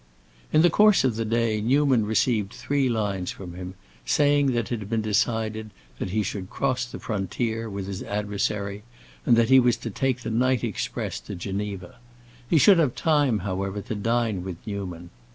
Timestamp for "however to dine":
13.45-14.43